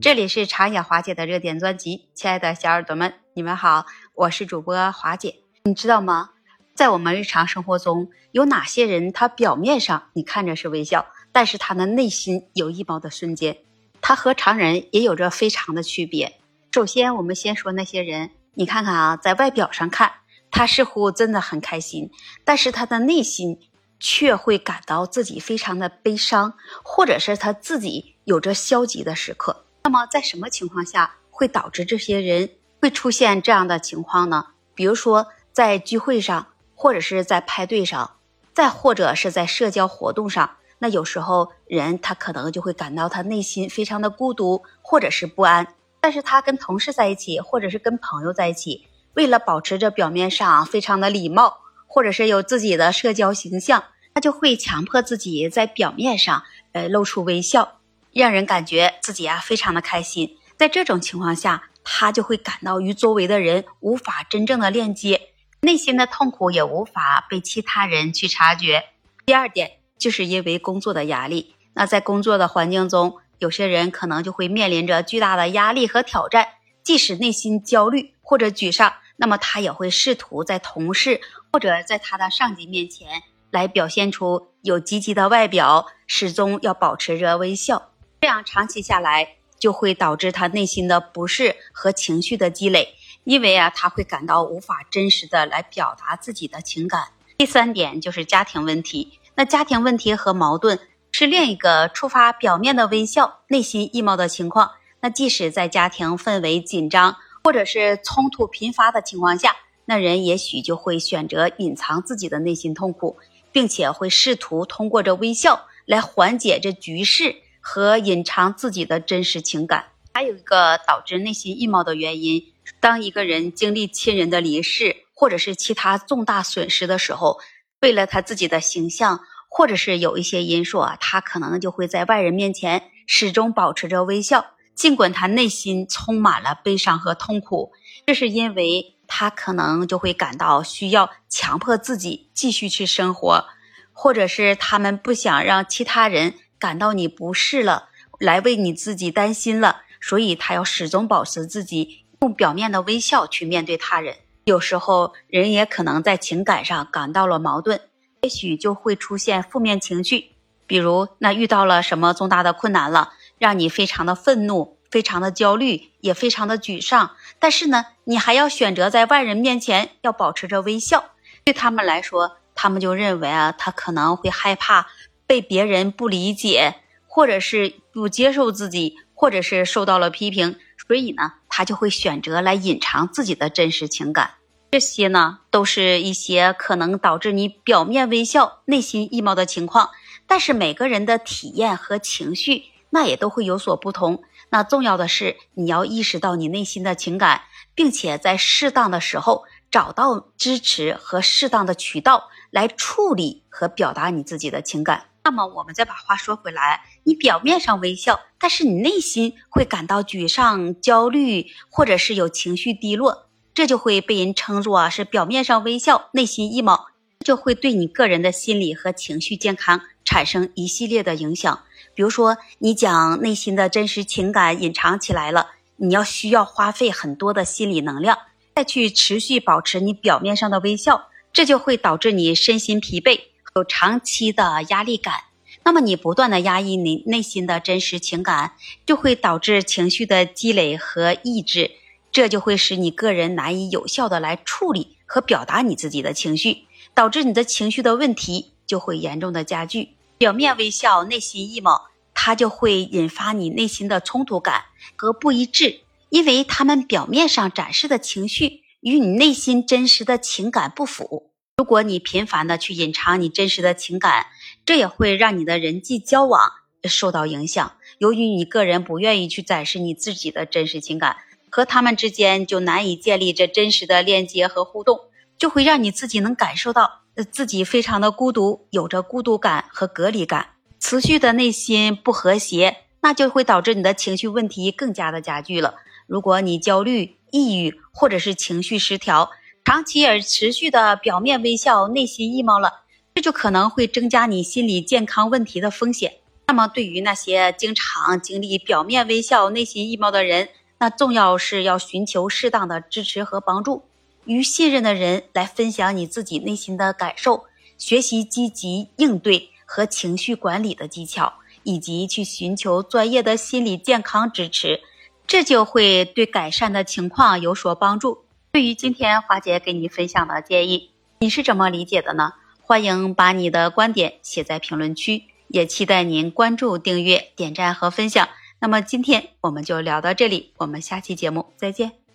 [0.00, 5.36] 这里是长野华姐的热点专辑，亲爱的小耳朵们，你们好，我是主播华姐。
[5.64, 6.30] 你知道吗？
[6.74, 13.58] 在我们日常生活中，有哪些人他表面上你看着是微笑，但是他的内心有一毛的瞬间，
[14.00, 16.38] 他和常人也有着非常的区别。
[16.72, 20.12] 首先，我们先说那些人，你看看啊，在外表上看，
[20.52, 22.10] 他似乎真的很开心，
[22.44, 23.58] 但是他的内心
[24.00, 29.64] 却会感到自己非常的悲伤，或者是他自己有着消极的时刻。
[29.84, 34.48] 那么，在什么情况下会导致这些人会出现这样的情况呢？
[34.74, 38.16] 比如说，在聚会上，或者是在派对上，
[38.54, 45.74] 再或者是在社交活动上，那有时候人他可能就会感到他内心非常的孤独，或者是不安。
[46.00, 53.82] 但是他跟同事在一起，或者是跟朋友在一起，为了保持着表面上非常的礼貌，或者是有自己的社交形象，
[54.14, 57.80] 他就会强迫自己在表面上，呃，露出微笑。
[58.12, 65.20] 让人感觉自己啊非常的开心，在这种情况下，他就会感到与周围的人无法真正的链接，
[65.60, 68.86] 内心的痛苦也无法被其他人去察觉。
[69.26, 76.48] 第二点，就是因为工作的压力，那在工作的环境中，有些人可能就会面临着巨大的压力和挑战，
[76.82, 81.20] 即使内心焦虑或者沮丧，那么他也会试图在同事
[81.52, 87.90] 或者在他的上级面前来表现出有积极的外表，始终要保持着微笑。
[88.20, 97.08] 这样长期下来，就会导致他内心的不适和情绪的积累，因为啊，他会感到无法真实的来表达自己的情感。
[97.38, 100.80] 第三点就是家庭问题，那家庭问题和矛盾
[101.12, 104.72] 是另一个触发表面的微笑、内心易貌的情况。
[105.00, 109.54] 那即使在家庭氛围紧张或者是冲突频发的情况下，
[109.88, 113.16] 那人也许就会选择隐藏自己的内心痛苦，
[113.50, 117.36] 并且会试图通过这微笑来缓解这局势。
[117.60, 122.42] 和隐藏自己的真实情感，还有一个导致内心易貌的原因。
[122.80, 127.38] 当一个人经历亲人的离世，或者是其他重大损失的时候，
[127.82, 129.20] 为了他自己的形象，
[129.50, 137.72] 或者是有一些因素啊，他可能就会在外人面前始终保持着微笑，尽管他内心充满了悲伤和痛苦。
[138.06, 143.46] 这是因为他可能就会感到需要强迫自己继续去生活，
[143.92, 146.34] 或者是他们不想让其他人。
[146.60, 147.88] 感到你不适了，
[148.18, 154.16] 来为你自己担心了，所以他要始终保持自己用表面的微笑去面对他人。
[154.42, 157.80] 有时候人也可能在情感上感到了矛盾，
[158.22, 160.32] 也许就会出现负面情绪，
[160.66, 167.16] 比如那遇到了什么重大的困难了，让你非常的愤怒、非常的焦虑，也非常的沮丧。
[167.38, 171.12] 但是呢，你还要选择在外人面前要保持着微笑。
[171.44, 174.88] 对他们来说，他们就认为啊，他可能会害怕。
[175.26, 176.76] 被别人不理解，
[177.06, 180.56] 或者是不接受自己，或者是受到了批评，
[180.86, 184.36] 所以呢，他就会选择来隐藏自己的真实情感。
[184.70, 189.90] 这些呢，都是一些可能导致你表面微笑、内心易貌的情况。
[190.26, 194.22] 但是每个人的体验和情绪，那也都会有所不同。
[194.50, 197.42] 那重要的是，你要意识到你内心的情感，
[197.74, 205.06] 并且在适当的时候找到支持和适当的渠道来处理和表达你自己的情感。
[205.24, 216.86] 那么我们再把话说回来，你表面上微笑，但是你内心会感到沮丧、焦虑，或者是有情绪低落，这就会被人称作啊是表面上微笑，内心 emo，
[217.22, 221.64] 就会对你个人的心理和情绪健康产生一系列的影响。
[221.94, 228.16] 比如说，你将内心的真实情感隐藏起来了，你要需要花费很多的心理能量，
[228.54, 233.20] 再去持续保持你表面上的微笑，这就会导致你身心疲惫。
[233.54, 235.24] 有长期的压力感，
[235.64, 238.52] 那么你不断的压抑你内心的真实情感，
[238.86, 241.72] 就会导致情绪的积累和抑制，
[242.10, 246.64] 这就会使你个人难以有效的来处理和表达你自己的情绪，
[246.94, 249.97] 导致你的情绪的问题就会严重的加剧。
[250.18, 254.64] 表面微笑，内心 emo，它就会引发你内心的冲突感
[254.96, 261.30] 和不一致，因为他们表面上展示的情绪与你内心真实的情感不符。
[261.56, 264.26] 如果你频繁的去隐藏你真实的情感，
[264.66, 266.50] 这也会让你的人际交往
[266.84, 267.76] 受到影响。
[267.98, 271.16] 由于你个人不愿意去展示你自己的真实情感，
[271.48, 275.00] 和他们之间就难以建立这真实的链接和互动，
[275.38, 280.48] 就会让你自己能感受到自己非常的孤独，有着孤独感和隔离感，
[280.80, 285.76] 持续的内心不和谐，那就会导致你的情绪问题更加的加剧了。
[286.06, 289.30] 如果你焦虑、抑郁或者是情绪失调，
[289.64, 296.14] 长期而持续的表面微笑，内心 emo 了，这就可能会增加你心理健康问题的风险。
[296.46, 300.48] 那么，对于那些经常经历表面微笑、内心衣帽的人，
[300.78, 303.84] 那重要是要寻求适当的支持和帮助，
[304.28, 307.46] 与信任的人来分享你自己内心的感受，
[307.78, 311.32] 学习积极应对和情绪管理的技巧，
[311.62, 314.82] 以及去寻求专业的心理健康支持，
[315.26, 318.24] 这就会对改善的情况有所帮助。
[318.52, 320.90] 对于今天华姐给你分享的建议，
[321.20, 322.34] 你是怎么理解的呢？
[322.60, 325.24] 欢迎把你的观点写在评论区。
[325.50, 328.28] 也期待您关注、订阅、点赞和分享。
[328.60, 332.07] 那么今天我们就聊到这里，我们下期节目再见。